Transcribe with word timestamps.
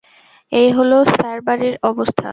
এই 0.51 0.69
হল 0.71 0.91
স্যার 1.13 1.37
বাড়ির 1.47 1.75
অবস্থা। 1.83 2.29